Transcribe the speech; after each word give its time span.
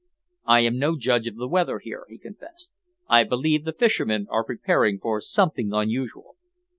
"I 0.47 0.61
am 0.61 0.79
no 0.79 0.97
judge 0.97 1.27
of 1.27 1.35
the 1.35 1.47
weather 1.47 1.77
here," 1.77 2.05
he 2.09 2.17
confessed. 2.17 2.73
"I 3.07 3.23
believe 3.23 3.65
the 3.65 3.71
fishermen 3.73 4.25
are 4.31 4.43
preparing 4.43 4.97
for 4.97 5.21
something 5.21 5.73
unusual." 5.73 6.37